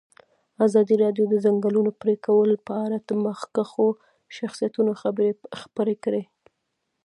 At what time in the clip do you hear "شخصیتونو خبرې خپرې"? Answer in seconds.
4.37-5.95